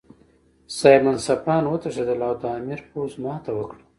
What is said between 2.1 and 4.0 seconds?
او د امیر پوځ ماته وکړه.